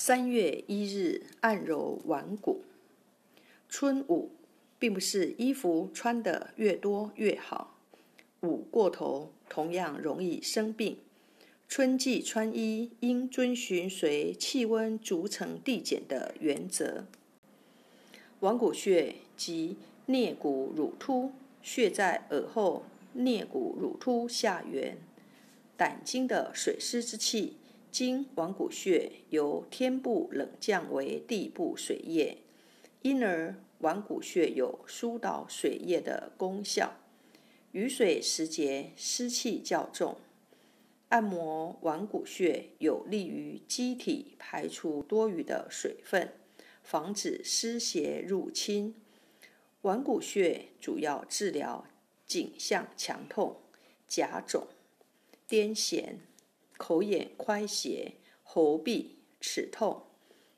[0.00, 2.62] 三月一日，按揉腕骨。
[3.68, 4.30] 春捂，
[4.78, 7.76] 并不是衣服穿得越多越好，
[8.42, 10.98] 捂过头同样容易生病。
[11.66, 17.04] 春季穿衣应遵循随气温逐层递减的原则。
[18.38, 19.76] 腕骨穴即
[20.06, 22.84] 颞骨乳突，穴在耳后
[23.16, 24.96] 颞骨乳突下缘，
[25.76, 27.56] 胆经的水湿之气。
[27.90, 32.38] 经腕骨穴由天部冷降为地部水液，
[33.02, 36.94] 因而腕骨穴有疏导水液的功效。
[37.72, 40.16] 雨水时节湿气较重，
[41.08, 46.32] 按摩腕骨穴有利于机体排出多余的水分，
[46.82, 48.94] 防止湿邪入侵。
[49.82, 51.86] 腕骨穴主要治疗
[52.26, 53.56] 颈项强痛、
[54.06, 54.66] 甲肿、
[55.48, 56.16] 癫痫。
[56.78, 59.08] 口眼快斜、喉痹、
[59.40, 60.06] 齿痛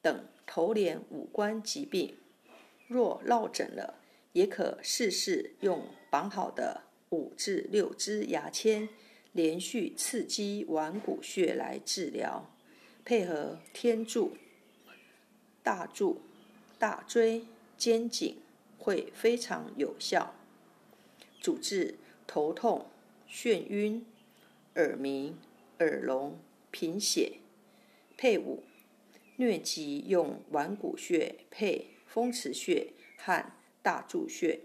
[0.00, 2.16] 等头脸五官疾病，
[2.86, 3.98] 若落枕了，
[4.32, 8.88] 也可试试用绑好的五至六支牙签，
[9.32, 12.54] 连续刺激腕骨穴来治疗，
[13.04, 14.36] 配合天柱、
[15.62, 16.20] 大柱、
[16.78, 18.36] 大椎、肩颈，
[18.78, 20.34] 会非常有效，
[21.40, 22.86] 主治头痛、
[23.28, 24.04] 眩晕、
[24.74, 25.36] 耳鸣。
[25.82, 26.38] 耳聋、
[26.70, 27.40] 贫血，
[28.16, 28.62] 配伍
[29.36, 33.52] 疟疾用腕骨穴配风池穴和
[33.82, 34.60] 大柱穴。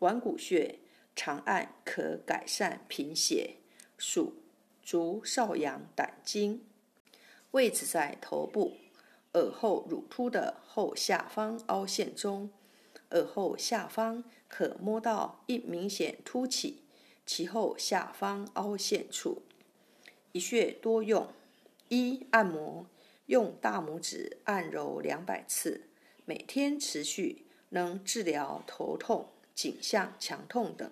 [0.00, 0.78] 腕骨穴
[1.16, 3.56] 长按可改善贫血，
[3.96, 4.34] 属
[4.82, 6.62] 足少阳胆经，
[7.52, 8.76] 位置在头部
[9.32, 12.50] 耳后乳突的后下方凹陷中，
[13.12, 16.82] 耳后下方可摸到一明显凸起，
[17.24, 19.42] 其后下方凹陷处。
[20.32, 21.26] 一穴多用：
[21.88, 22.86] 一、按摩，
[23.26, 25.88] 用大拇指按揉两百次，
[26.26, 30.90] 每天持续，能治疗头痛、颈项强痛等，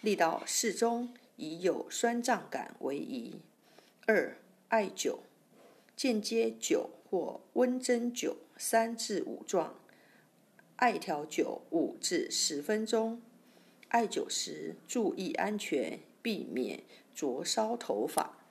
[0.00, 3.40] 力道适中，以有酸胀感为宜。
[4.06, 4.36] 二、
[4.68, 5.18] 艾灸，
[5.96, 9.78] 间接灸或温针灸三至五壮，
[10.76, 13.22] 艾条灸五至十分钟。
[13.88, 16.82] 艾灸时注意安全，避免
[17.14, 18.43] 灼烧头发。